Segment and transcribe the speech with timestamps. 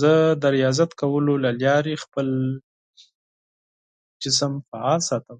[0.00, 2.28] زه د ریاضت کولو له لارې خپل
[4.22, 5.38] جسم فعال ساتم.